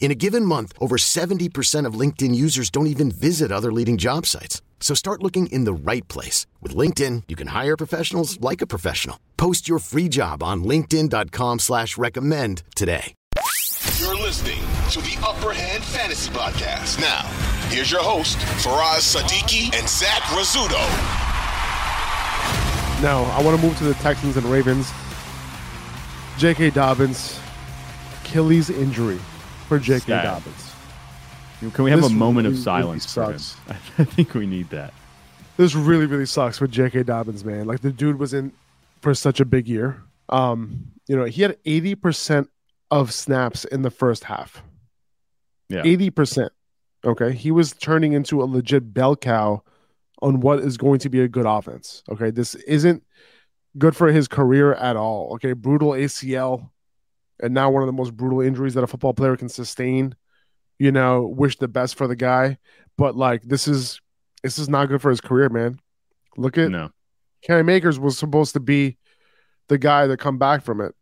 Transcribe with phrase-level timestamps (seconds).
[0.00, 4.24] In a given month, over 70% of LinkedIn users don't even visit other leading job
[4.24, 4.62] sites.
[4.80, 6.46] So start looking in the right place.
[6.62, 9.18] With LinkedIn, you can hire professionals like a professional.
[9.36, 13.14] Post your free job on linkedin.com slash recommend today.
[13.98, 17.00] You're listening to the Upper Hand Fantasy Podcast.
[17.00, 17.22] Now,
[17.68, 20.78] here's your host, Faraz Siddiqi and Zach Rizzuto.
[23.02, 24.90] Now, I want to move to the Texans and Ravens.
[26.38, 26.70] J.K.
[26.70, 27.40] Dobbins,
[28.22, 29.18] Achilles injury
[29.68, 30.10] for J.K.
[30.10, 30.72] Dobbins.
[31.60, 33.40] Can we have This a moment of really, silence for really him?
[33.98, 34.94] I think we need that.
[35.56, 37.02] This really, really sucks for J.K.
[37.02, 37.66] Dobbins, man.
[37.66, 38.52] Like the dude was in
[39.02, 40.02] for such a big year.
[40.28, 42.48] Um, you know, he had 80%
[42.90, 44.62] of snaps in the first half.
[45.68, 45.82] Yeah.
[45.82, 46.48] 80%.
[47.04, 47.32] Okay.
[47.32, 49.62] He was turning into a legit bell cow
[50.22, 52.02] on what is going to be a good offense.
[52.10, 52.30] Okay.
[52.30, 53.04] This isn't
[53.76, 55.32] good for his career at all.
[55.34, 55.52] Okay.
[55.52, 56.70] Brutal ACL
[57.40, 60.14] and now one of the most brutal injuries that a football player can sustain.
[60.78, 62.58] You know, wish the best for the guy.
[62.96, 64.00] But like this is
[64.42, 65.78] this is not good for his career, man.
[66.36, 66.90] Look at No.
[67.42, 68.96] Cam Akers was supposed to be
[69.68, 70.94] the guy that come back from it.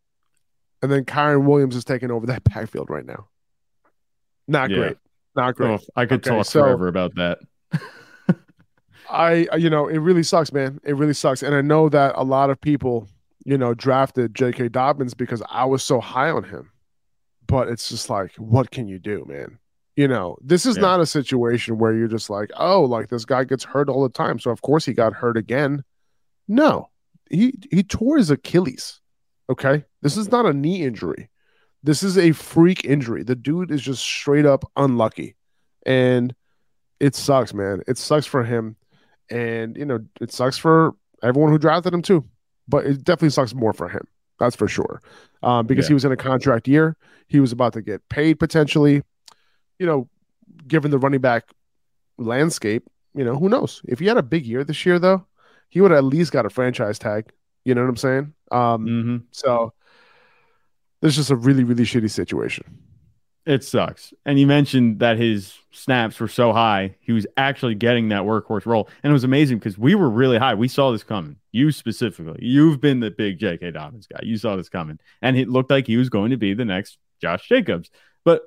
[0.83, 3.29] And then Kyren Williams is taking over that backfield right now.
[4.48, 4.77] Not Yeah.
[4.77, 4.97] great.
[5.34, 5.81] Not great.
[5.81, 7.39] Oh, I could Okay, talk so- forever about that.
[9.11, 10.80] I, you know, it really sucks, man.
[10.85, 11.42] It really sucks.
[11.42, 13.07] And I know that a lot of people,
[13.46, 14.68] you know, drafted J.K.
[14.68, 16.70] Dobbins because I was so high on him.
[17.46, 19.61] But it's just like, what can you do, man?
[19.95, 20.83] You know, this is Yeah.
[20.83, 24.08] not a situation where you're just like, oh, like this guy gets hurt all the
[24.08, 24.40] time.
[24.40, 25.85] So of course he got hurt again.
[26.48, 26.90] No,
[27.30, 29.01] he he tore his Achilles.
[29.48, 29.85] Okay.
[30.02, 31.30] This is not a knee injury.
[31.85, 33.23] This is a freak injury.
[33.23, 35.36] The dude is just straight up unlucky.
[35.86, 36.35] And
[36.98, 37.83] it sucks, man.
[37.86, 38.74] It sucks for him.
[39.30, 42.24] And, you know, it sucks for everyone who drafted him too.
[42.69, 44.07] But it definitely sucks more for him.
[44.39, 45.01] That's for sure.
[45.43, 45.89] Um, because Yeah.
[45.91, 46.97] he was in a contract year.
[47.29, 49.03] He was about to get paid potentially.
[49.79, 50.09] You know,
[50.67, 51.45] given the running back
[52.19, 53.83] landscape, you know, who knows?
[53.87, 55.27] If he had a big year this year, though,
[55.69, 57.31] he would have at least got a franchise tag.
[57.65, 58.35] You know what I'm saying?
[58.51, 59.73] Um, hmm so
[61.03, 62.65] this is just a really, really shitty situation.
[63.46, 64.12] It sucks.
[64.24, 68.67] And you mentioned that his snaps were so high, he was actually getting that workhorse
[68.67, 68.89] role.
[69.02, 70.55] And it was amazing because we were really high.
[70.55, 71.36] We saw this coming.
[71.52, 72.40] You specifically.
[72.45, 73.70] You've been the big J.K.
[73.70, 74.18] Dobbins guy.
[74.24, 74.98] You saw this coming.
[75.23, 77.89] And it looked like he was going to be the next Josh Jacobs.
[78.24, 78.42] But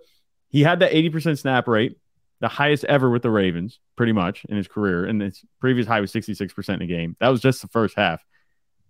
[0.50, 1.98] he had that 80% snap rate,
[2.42, 5.06] the highest ever with the Ravens, pretty much in his career.
[5.06, 7.16] And his previous high was 66% in a game.
[7.22, 8.22] That was just the first half.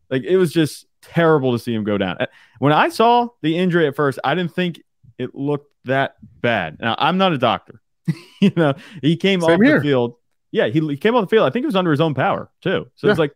[0.09, 2.17] Like it was just terrible to see him go down.
[2.19, 2.25] Uh,
[2.57, 4.81] When I saw the injury at first, I didn't think
[5.19, 6.77] it looked that bad.
[6.79, 7.81] Now I'm not a doctor.
[8.41, 9.77] you know, he came Same off here.
[9.77, 10.15] the field.
[10.51, 11.45] Yeah, he, he came off the field.
[11.45, 12.87] I think it was under his own power too.
[12.95, 13.33] So it's like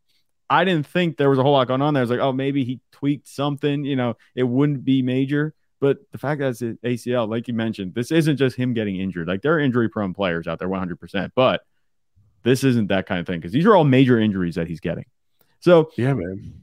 [0.49, 2.01] I didn't think there was a whole lot going on there.
[2.01, 3.85] I was like, oh, maybe he tweaked something.
[3.85, 5.53] You know, it wouldn't be major.
[5.79, 9.27] But the fact that it's ACL, like you mentioned, this isn't just him getting injured.
[9.27, 11.31] Like there are injury prone players out there, 100%.
[11.35, 11.65] But
[12.44, 15.05] this isn't that kind of thing because these are all major injuries that he's getting.
[15.59, 16.53] So Yeah, man.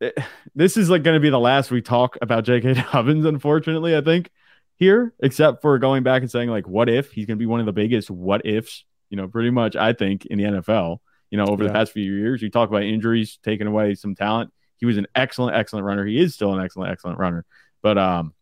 [0.54, 2.74] this is like going to be the last we talk about J.K.
[2.92, 4.30] Dobbins, unfortunately, I think,
[4.76, 7.60] here, except for going back and saying, like, what if he's going to be one
[7.60, 10.98] of the biggest what ifs, you know, pretty much, I think, in the NFL,
[11.30, 12.42] you know, over the past few years.
[12.42, 14.52] You talk about injuries taking away some talent.
[14.76, 16.04] He was an excellent, excellent runner.
[16.04, 17.44] He is still an excellent, excellent runner,
[17.82, 18.34] but um,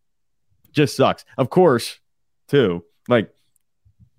[0.72, 1.24] just sucks.
[1.36, 1.98] Of course,
[2.48, 3.32] too, like,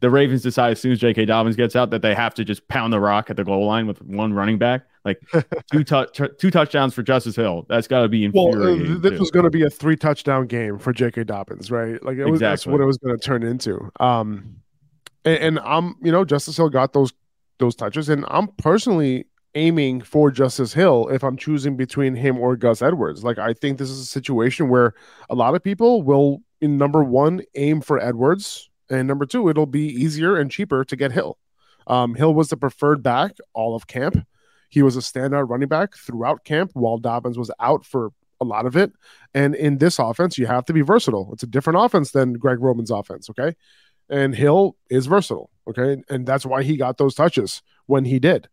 [0.03, 1.23] the Ravens decide as soon as J.K.
[1.23, 3.87] Dobbins gets out that they have to just pound the rock at the goal line
[3.87, 4.81] with one running back.
[5.05, 5.21] Like
[5.71, 7.65] two touch two touchdowns for Justice Hill.
[7.69, 8.99] That's got to be Well, uh, infuriating.
[8.99, 9.19] this too.
[9.19, 11.23] was going to be a three touchdown game for J.K.
[11.23, 12.03] Dobbins, right?
[12.03, 13.89] Like it was, that's what it was going to turn into.
[14.01, 14.57] Um,
[15.23, 17.13] and, and I'm, you know, Justice Hill got those
[17.59, 22.57] those touches, and I'm personally aiming for Justice Hill if I'm choosing between him or
[22.57, 23.23] Gus Edwards.
[23.23, 24.95] Like I think this is a situation where
[25.29, 29.65] a lot of people will, in number one, aim for Edwards, and number two, it'll
[29.65, 31.37] be easier and cheaper to get Hill.
[31.87, 34.25] Um, Hill was the preferred back all of camp.
[34.69, 38.65] He was a standout running back throughout camp while Dobbins was out for a lot
[38.65, 38.91] of it.
[39.33, 41.29] And in this offense, you have to be versatile.
[41.33, 43.29] It's a different offense than Greg Roman's offense.
[43.29, 43.55] Okay.
[44.09, 45.49] And Hill is versatile.
[45.67, 46.01] Okay.
[46.09, 48.49] And that's why he got those touches when he did.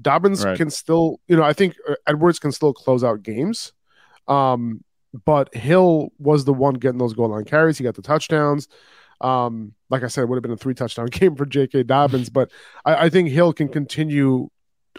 [0.00, 0.56] Dobbins Right.
[0.56, 3.72] can still, you know, I think uh, Edwards can still close out games.
[4.28, 4.84] Um,
[5.24, 7.78] but Hill was the one getting those goal line carries.
[7.78, 8.68] He got the touchdowns.
[9.22, 11.84] Um, like I said, it would have been a three touchdown game for J.K.
[11.84, 12.50] Dobbins, but
[12.84, 14.48] I, I think Hill can continue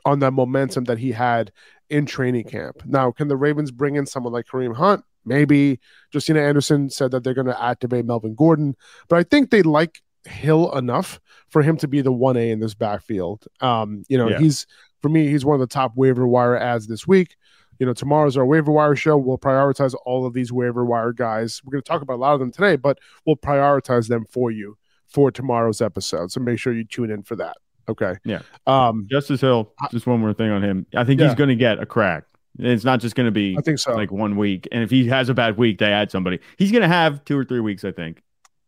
[0.05, 1.51] on that momentum that he had
[1.89, 2.83] in training camp.
[2.85, 5.03] Now, can the Ravens bring in someone like Kareem Hunt?
[5.25, 5.79] Maybe.
[6.13, 8.75] Justina Anderson said that they're going to activate Melvin Gordon,
[9.07, 11.19] but I think they like Hill enough
[11.49, 13.45] for him to be the 1A in this backfield.
[13.61, 14.39] Um, you know, Yeah.
[14.39, 14.65] he's
[15.01, 17.35] for me, he's one of the top waiver wire ads this week.
[17.83, 19.17] You know, tomorrow's our waiver wire show.
[19.17, 21.59] We'll prioritize all of these waiver wire guys.
[21.65, 24.51] We're going to talk about a lot of them today, but we'll prioritize them for
[24.51, 26.31] you for tomorrow's episode.
[26.31, 27.57] So make sure you tune in for that.
[27.89, 28.13] Okay.
[28.23, 28.39] Yeah.
[28.67, 30.85] Um, Justice Hill, just one more thing on him.
[30.95, 31.27] I think Yeah.
[31.27, 32.23] he's going to get a crack.
[32.57, 33.93] It's not just going to be I think so.
[33.93, 34.65] like one week.
[34.71, 36.39] And if he has a bad week, they add somebody.
[36.57, 38.23] He's going to have two or three weeks, I think,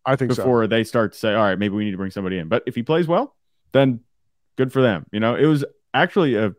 [0.05, 0.43] I think so.
[0.43, 2.49] before they start to say, all right, maybe we need to bring somebody in.
[2.49, 3.33] But if he plays well,
[3.71, 4.01] then
[4.57, 5.05] good for them.
[5.13, 5.63] You know, it was
[5.93, 6.53] actually a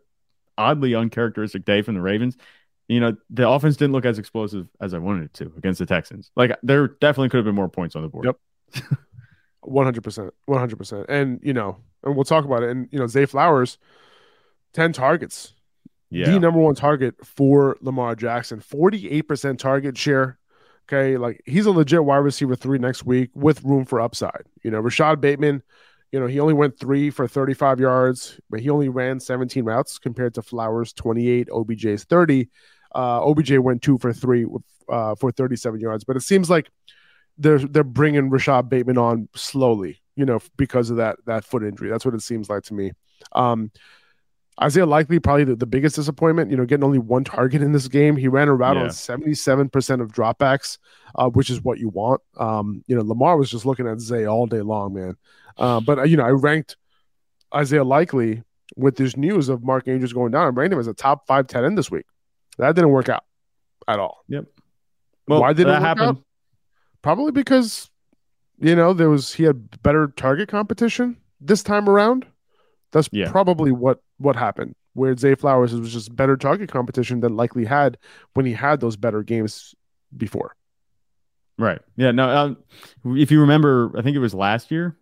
[0.57, 2.37] oddly uncharacteristic day from the Ravens.
[2.87, 5.85] You know, the offense didn't look as explosive as I wanted it to against the
[5.85, 6.31] Texans.
[6.35, 8.25] Like there definitely could have been more points on the board.
[8.25, 8.87] Yep.
[9.61, 12.69] One hundred percent, one hundred percent, and you know, and we'll talk about it.
[12.69, 13.77] And you know, Zay Flowers,
[14.71, 15.53] ten targets,
[16.09, 16.29] Yeah.
[16.31, 20.37] the number one target for Lamar Jackson, forty-eight percent target share.
[20.87, 24.43] Okay, like he's a legit wide receiver three next week with room for upside.
[24.63, 25.61] You know, Rashad Bateman,
[26.11, 29.99] you know, he only went three for thirty-five yards, but he only ran seventeen routes
[29.99, 32.49] compared to Flowers twenty-eight, OBJ's thirty.
[32.95, 34.45] Uh, OBJ went two for three
[34.89, 36.69] uh, for thirty-seven yards, but it seems like
[37.37, 41.89] they're they're bringing Rashad Bateman on slowly, you know, because of that that foot injury.
[41.89, 42.93] That's what it seems like to me.
[43.33, 43.71] Um,
[44.61, 46.49] Isaiah Likely probably the, the biggest disappointment.
[46.49, 48.15] You know, getting only one target in this game.
[48.15, 48.83] He ran a route Yeah.
[48.83, 50.77] on seventy seven percent of dropbacks,
[51.15, 52.21] uh, which is what you want.
[52.37, 55.15] Um, you know, Lamar was just looking at Zay all day long, man.
[55.57, 56.75] Uh, but uh, you know, I ranked
[57.53, 58.43] Isaiah Likely
[58.75, 60.45] with this news of Mark Andrews going down.
[60.45, 62.05] I ranked him as a top five tight end this week.
[62.57, 63.23] That didn't work out
[63.87, 64.23] at all.
[65.27, 66.23] Well, Why did that happen?
[67.01, 67.89] Probably because
[68.59, 72.25] you know there was he had better target competition this time around.
[72.91, 73.31] That's Yeah.
[73.31, 74.75] probably what what happened.
[74.93, 77.97] Where Zay Flowers was just better target competition than likely had
[78.33, 79.75] when he had those better games
[80.15, 80.55] before.
[81.59, 81.79] Right.
[81.95, 82.11] Yeah.
[82.11, 82.29] No.
[82.29, 82.57] Um,
[83.17, 84.97] if you remember, I think it was last year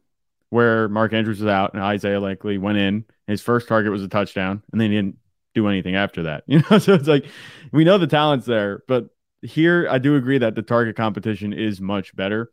[0.49, 3.05] where Mark Andrews was out and Isaiah Likely went in.
[3.27, 5.17] His first target was a touchdown, and then he didn't
[5.53, 6.43] do anything after that.
[6.47, 7.25] You know, so it's like
[7.71, 9.07] we know the talent's there, but
[9.41, 12.51] here I do agree that the target competition is much better.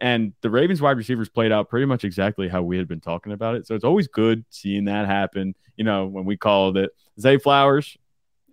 [0.00, 3.32] And the Ravens wide receivers played out pretty much exactly how we had been talking
[3.32, 3.66] about it.
[3.66, 5.54] So it's always good seeing that happen.
[5.76, 7.98] You know, when we called it Zay Flowers,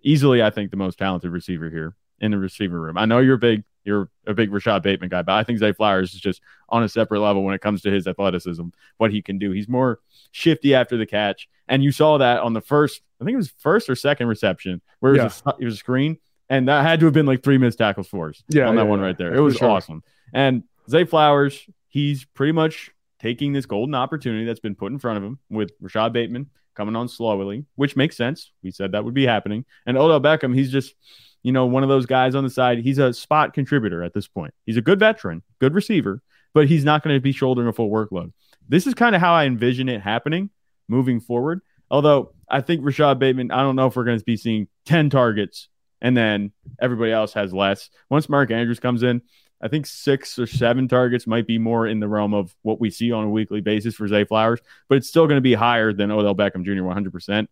[0.02, 2.98] easily, I think, the most talented receiver here in the receiver room.
[2.98, 6.12] I know you're big, you're a big Rashad Bateman guy, but I think Zay Flowers
[6.12, 8.66] is just on a separate level when it comes to his athleticism,
[8.98, 9.50] what he can do.
[9.50, 10.00] He's more
[10.32, 11.48] shifty after the catch.
[11.66, 14.82] And you saw that on the first, I think it was first or second reception
[15.00, 16.18] where it was, a, it was a screen.
[16.50, 18.82] And that had to have been like three missed tackles for us Yeah, on that
[18.82, 19.34] yeah, one right there.
[19.34, 19.70] It was sure.
[19.70, 20.02] awesome.
[20.32, 22.90] And Zay Flowers, he's pretty much
[23.20, 26.96] taking this golden opportunity that's been put in front of him with Rashad Bateman coming
[26.96, 28.52] on slowly, which makes sense.
[28.62, 29.64] We said that would be happening.
[29.86, 30.94] And Odell Beckham, he's just,
[31.42, 32.78] you know, one of those guys on the side.
[32.78, 34.54] He's a spot contributor at this point.
[34.64, 36.22] He's a good veteran, good receiver,
[36.54, 38.32] but he's not going to be shouldering a full workload.
[38.68, 40.50] This is kind of how I envision it happening
[40.88, 41.60] moving forward.
[41.90, 45.10] Although I think Rashad Bateman, I don't know if we're going to be seeing 10
[45.10, 45.68] targets
[46.00, 47.90] and then everybody else has less.
[48.08, 49.22] Once Mark Andrews comes in,
[49.60, 52.90] I think six or seven targets might be more in the realm of what we
[52.90, 55.92] see on a weekly basis for Zay Flowers, but it's still going to be higher
[55.92, 56.82] than Odell Beckham Jr.
[56.82, 57.48] 100%.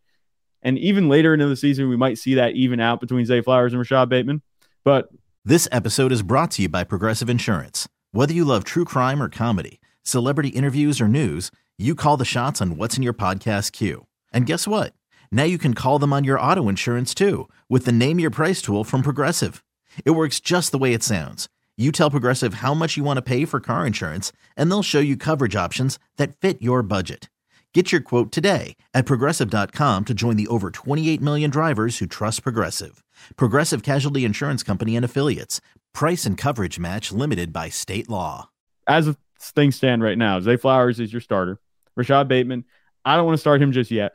[0.63, 3.73] And even later into the season, we might see that even out between Zay Flowers
[3.73, 4.43] and Rashad Bateman.
[4.85, 5.09] But
[5.45, 7.89] This episode is brought to you by Progressive Insurance.
[8.13, 12.63] Whether you love true crime or comedy, celebrity interviews or news, you call the shots
[12.63, 14.07] on what's in your podcast queue.
[14.33, 14.95] And guess what?
[15.31, 18.63] Now you can call them on your auto insurance too with the Name Your Price
[18.63, 19.63] tool from Progressive.
[20.05, 21.49] It works just the way it sounds.
[21.79, 24.99] You tell Progressive how much you want to pay for car insurance, and they'll show
[24.99, 27.29] you coverage options that fit your budget.
[27.75, 32.43] Get your quote today at progressive.com to join the over 28 million drivers who trust
[32.43, 33.05] Progressive.
[33.37, 35.61] Progressive Casualty Insurance Company and Affiliates.
[35.93, 38.49] Price and coverage match limited by state law.
[38.87, 41.61] as things stand right now, Zay Flowers is your starter.
[41.99, 42.65] Rashad Bateman,
[43.05, 44.13] I don't want to start him just yet,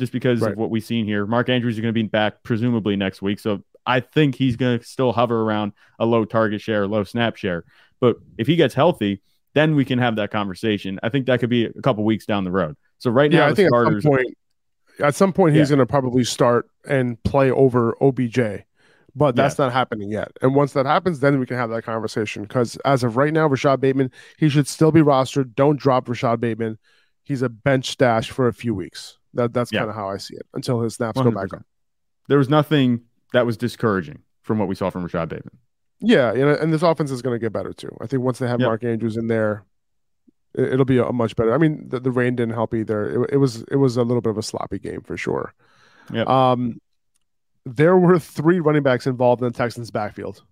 [0.00, 0.50] just because Right.
[0.50, 1.26] of what we've seen here.
[1.26, 4.78] Mark Andrews is going to be back presumably next week, so I think he's going
[4.78, 7.64] to still hover around a low target share, low snap share.
[8.00, 9.22] But if he gets healthy,
[9.54, 10.98] then we can have that conversation.
[11.02, 12.76] I think that could be a couple weeks down the road.
[12.98, 14.36] So right now, I think at some point,
[15.00, 18.64] at some point, he's going to probably start and play over OBJ
[19.14, 20.32] But that's not happening yet.
[20.42, 22.42] And once that happens, then we can have that conversation.
[22.42, 25.54] Because as of right now, Rashad Bateman, he should still be rostered.
[25.54, 26.78] Don't drop Rashad Bateman.
[27.22, 29.18] He's a bench stash for a few weeks.
[29.34, 29.80] That that's Yeah.
[29.80, 31.62] kind of how I see it until his snaps go back up.
[32.28, 33.02] There was nothing
[33.34, 35.58] that was discouraging from what we saw from Rashad Bateman.
[36.00, 37.96] Yeah, and this offense is going to get better too.
[38.00, 38.66] I think once they have Yep.
[38.66, 39.64] Mark Andrews in there,
[40.54, 41.54] it, it'll be a, much better.
[41.54, 43.24] I mean, the, the rain didn't help either.
[43.24, 45.54] It, it was it was a little bit of a sloppy game for sure.
[46.12, 46.28] Yep.
[46.28, 46.80] Um,
[47.64, 50.42] there were three running backs involved in the Texans' backfield.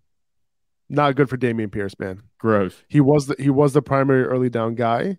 [0.88, 2.22] Not good for Dameon Pierce, man.
[2.38, 2.82] Gross.
[2.88, 5.18] He was the, he was the primary early down guy,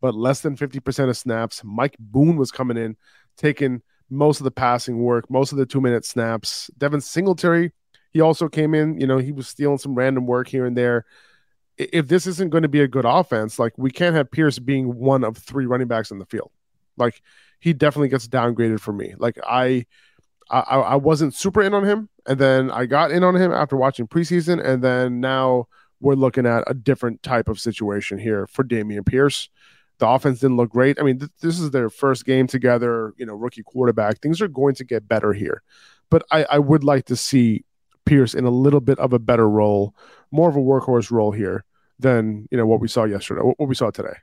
[0.00, 1.62] but less than fifty percent of snaps.
[1.64, 2.96] Mike Boone was coming in,
[3.36, 6.70] taking most of the passing work, most of the two minute snaps.
[6.78, 7.72] Devin Singletary,
[8.12, 9.00] he also came in.
[9.00, 11.04] You know, he was stealing some random work here and there.
[11.76, 14.96] If this isn't going to be a good offense, like we can't have Pierce being
[14.96, 16.50] one of three running backs in the field.
[16.96, 17.22] Like
[17.60, 19.14] he definitely gets downgraded for me.
[19.16, 19.86] Like I,
[20.50, 23.76] I, I wasn't super in on him, and then I got in on him after
[23.76, 25.68] watching preseason, and then now
[26.00, 29.48] we're looking at a different type of situation here for Dameon Pierce.
[29.98, 31.00] The offense didn't look great.
[31.00, 34.20] I mean, th- this is their first game together, you know, rookie quarterback.
[34.20, 35.62] Things are going to get better here.
[36.10, 37.64] But I, I would like to see
[38.04, 39.94] Pierce in a little bit of a better role,
[40.30, 41.64] more of a workhorse role here
[41.98, 44.16] than, you know, what we saw yesterday, what what we saw today.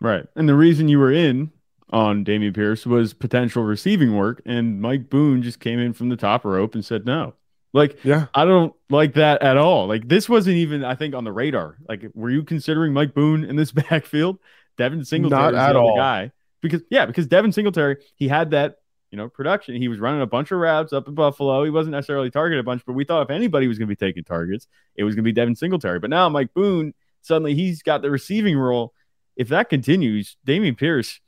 [0.00, 0.26] Right.
[0.36, 1.52] And the reason you were in
[1.90, 6.16] on Dameon Pierce was potential receiving work, and Mike Boone just came in from the
[6.16, 7.34] top rope and said no.
[7.72, 8.26] Like, Yeah.
[8.34, 9.86] I don't like that at all.
[9.86, 11.76] Like, this wasn't even, I think, on the radar.
[11.88, 14.38] Like, were you considering Mike Boone in this backfield?
[14.76, 15.96] Devin Singletary Not is the at all.
[15.96, 16.32] guy.
[16.60, 18.76] Because, yeah, because Devin Singletary, he had that,
[19.10, 19.76] you know, production.
[19.76, 21.62] He was running a bunch of routes up in Buffalo.
[21.64, 23.96] He wasn't necessarily targeted a bunch, but we thought if anybody was going to be
[23.96, 24.66] taking targets,
[24.96, 25.98] it was going to be Devin Singletary.
[25.98, 28.94] But now Mike Boone, suddenly he's got the receiving role.
[29.36, 31.20] If that continues, Dameon Pierce,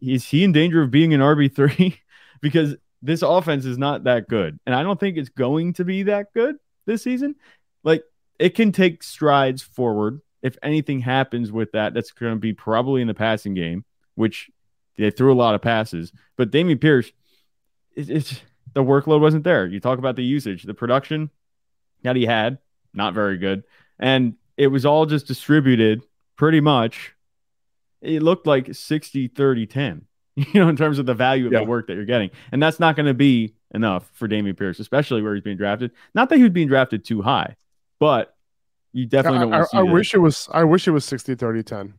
[0.00, 1.98] is he in danger of being an RB3?
[2.40, 4.58] because this offense is not that good.
[4.66, 7.36] And I don't think it's going to be that good this season.
[7.82, 8.04] Like
[8.38, 10.20] it can take strides forward.
[10.46, 13.84] If anything happens with that, that's going to be probably in the passing game,
[14.14, 14.48] which
[14.96, 16.12] they threw a lot of passes.
[16.36, 17.10] But Dameon Pierce,
[17.94, 18.40] it, it's
[18.72, 19.66] the workload wasn't there.
[19.66, 21.30] You talk about the usage, the production
[22.02, 22.58] that he had,
[22.94, 23.64] not very good.
[23.98, 26.02] And it was all just distributed
[26.36, 27.14] pretty much.
[28.00, 30.02] It looked like 60, 30, 10,
[30.36, 31.60] you know, in terms of the value of Yeah.
[31.60, 32.30] the work that you're getting.
[32.52, 35.90] And that's not going to be enough for Dameon Pierce, especially where he's being drafted.
[36.14, 37.56] Not that he was being drafted too high,
[37.98, 38.35] but
[38.96, 40.92] you definitely don't I, want to see I, I wish it was I wish it
[40.92, 41.94] was 60 30 10.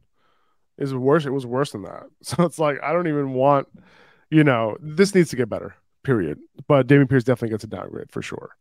[0.79, 1.25] It's worse.
[1.25, 2.03] It was worse than that.
[2.23, 3.67] So it's like I don't even want,
[4.31, 5.75] you know, this needs to get better.
[6.03, 6.39] Period.
[6.67, 8.55] But Dameon Pierce definitely gets a downgrade for sure.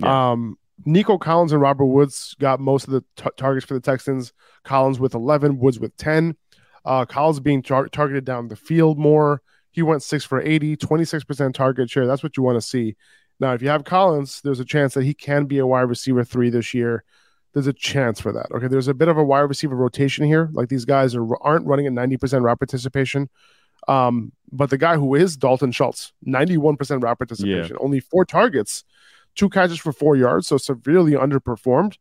[0.00, 0.32] Yeah.
[0.32, 4.32] Um, Nico Collins and Robert Woods got most of the t- targets for the Texans.
[4.64, 6.36] Collins with 11, Woods with 10.
[6.84, 9.40] Uh, Collins being tar- targeted down the field more.
[9.70, 12.06] He went six for 80, 26% target share.
[12.06, 12.96] That's what you want to see.
[13.40, 16.22] Now, if you have Collins, there's a chance that he can be a wide receiver
[16.22, 17.04] three this year.
[17.54, 18.46] There's a chance for that.
[18.52, 20.50] Okay, there's a bit of a wide receiver rotation here.
[20.52, 23.28] Like these guys are aren't running at 90% route participation.
[23.86, 28.84] Um, but the guy who is Dalton Schultz, 91% route participation, only four targets,
[29.34, 31.96] two catches for four yards, so severely underperformed.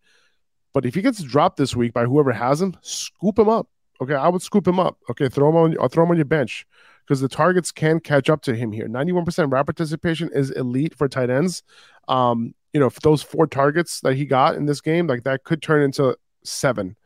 [0.73, 3.67] But if he gets dropped this week by whoever has him, scoop him up.
[4.01, 4.97] Okay, I would scoop him up.
[5.09, 5.77] Okay, throw him on.
[5.79, 6.65] I'll throw him on your bench
[7.07, 8.87] because the targets can catch up to him here.
[8.87, 11.63] 91% route participation is elite for tight ends.
[12.09, 15.61] Um, you know, those four targets that he got in this game, like that could
[15.61, 16.97] turn into seven.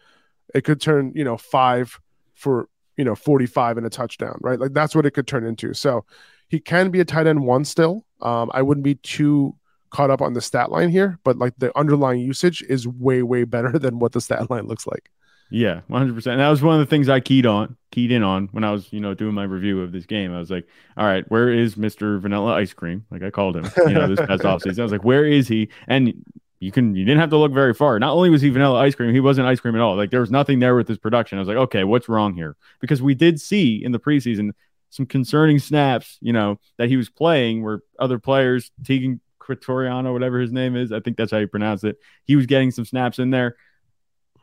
[0.56, 2.00] It could turn, you know, five
[2.34, 2.68] for,
[2.98, 4.60] you know, 45 and a touchdown, right?
[4.60, 5.76] Like that's what it could turn into.
[5.76, 6.04] So
[6.50, 8.04] he can be a tight end one still.
[8.22, 9.56] Um, I wouldn't be too
[9.92, 13.44] caught up on the stat line here, but like the underlying usage is way, way
[13.46, 15.12] better than what the stat line looks like.
[15.54, 16.38] Yeah, one hundred percent.
[16.38, 18.92] That was one of the things I keyed on, keyed in on when I was,
[18.94, 20.34] you know, doing my review of this game.
[20.34, 20.66] I was like,
[20.96, 23.06] all right, where is Mister Vanilla Ice Cream?
[23.12, 24.80] Like I called him, you know, this past offseason.
[24.80, 25.68] I was like, where is he?
[25.88, 26.24] And
[26.62, 28.00] you can, you didn't have to look very far.
[28.00, 29.98] Not only was he Vanilla Ice Cream, he wasn't ice cream at all.
[29.98, 31.38] Like there was nothing there with his production.
[31.38, 32.56] I was like, okay, what's wrong here?
[32.80, 34.52] Because we did see in the preseason
[34.90, 40.40] some concerning snaps, you know, that he was playing where other players, Teagan Quitoriano, whatever
[40.40, 41.98] his name is, I think that's how you pronounce it.
[42.26, 43.56] He was getting some snaps in there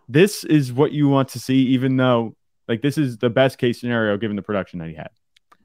[0.08, 2.34] this is what you want to see, even though
[2.66, 5.10] like this is the best case scenario given the production that he had.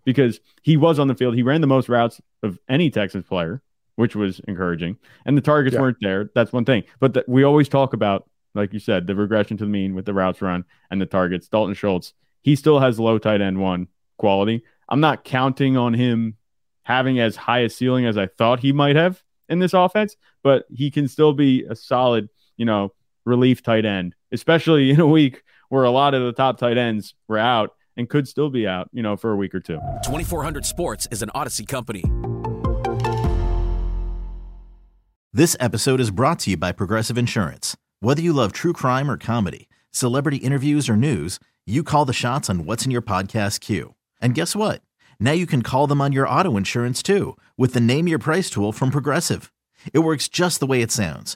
[0.06, 3.62] Because he was on the field, he ran the most routes of any Texas player,
[3.96, 4.98] which was encouraging.
[5.26, 5.82] And the targets Yeah.
[5.82, 6.30] weren't there.
[6.36, 6.84] That's one thing.
[7.00, 10.06] But the, we always talk about, like you said, the regression to the mean with
[10.06, 11.48] the routes run and the targets.
[11.48, 14.64] Dalton Schultz, he still has low tight end one quality.
[14.90, 16.36] I'm not counting on him
[16.84, 20.66] having as high a ceiling as I thought he might have in this offense, but
[20.70, 22.94] he can still be a solid, you know,
[23.26, 27.14] relief tight end, especially in a week where a lot of the top tight ends
[27.28, 29.80] were out and could still be out, you know, for a week or two.
[30.04, 32.04] 2400 Sports is an Audacy company.
[35.32, 37.76] This episode is brought to you by Progressive Insurance.
[38.02, 42.50] Whether you love true crime or comedy, celebrity interviews or news, you call the shots
[42.50, 43.96] on what's in your podcast queue.
[44.22, 44.84] And guess what?
[45.20, 48.50] Now you can call them on your auto insurance too with the Name Your Price
[48.50, 49.52] tool from Progressive.
[49.92, 51.36] It works just the way it sounds.